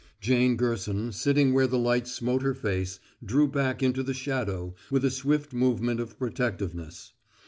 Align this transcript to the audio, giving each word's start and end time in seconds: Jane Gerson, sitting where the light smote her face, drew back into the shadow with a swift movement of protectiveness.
Jane 0.19 0.55
Gerson, 0.55 1.11
sitting 1.11 1.53
where 1.53 1.67
the 1.67 1.77
light 1.77 2.07
smote 2.07 2.41
her 2.41 2.55
face, 2.55 2.99
drew 3.23 3.47
back 3.47 3.83
into 3.83 4.01
the 4.01 4.15
shadow 4.15 4.73
with 4.89 5.05
a 5.05 5.11
swift 5.11 5.53
movement 5.53 5.99
of 5.99 6.17
protectiveness. 6.17 7.13